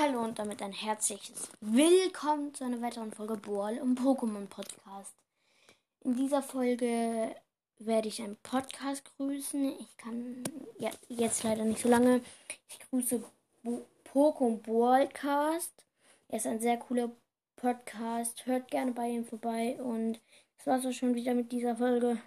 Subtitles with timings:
[0.00, 5.12] Hallo und damit ein herzliches Willkommen zu einer weiteren Folge Boal im Pokémon Podcast.
[6.04, 7.34] In dieser Folge
[7.80, 9.76] werde ich einen Podcast grüßen.
[9.80, 10.44] Ich kann
[10.78, 12.20] ja, jetzt leider nicht so lange.
[12.68, 13.24] Ich grüße
[14.12, 15.72] Pokémon Boalcast.
[16.28, 17.10] Er ist ein sehr cooler
[17.56, 18.46] Podcast.
[18.46, 20.20] Hört gerne bei ihm vorbei und
[20.58, 22.18] das war's auch schon wieder mit dieser Folge.